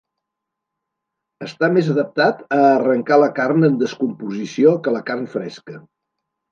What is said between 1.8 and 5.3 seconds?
adaptat a arrencar la carn en descomposició que la